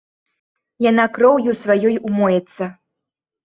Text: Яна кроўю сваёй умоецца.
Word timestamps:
Яна 0.85 1.05
кроўю 1.19 1.51
сваёй 1.63 1.95
умоецца. 2.13 2.63